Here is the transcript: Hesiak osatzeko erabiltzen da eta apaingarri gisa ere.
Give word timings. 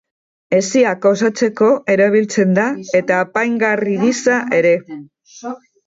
Hesiak 0.59 1.05
osatzeko 1.09 1.69
erabiltzen 1.97 2.57
da 2.61 2.67
eta 3.03 3.23
apaingarri 3.27 4.03
gisa 4.07 4.43
ere. 4.63 4.77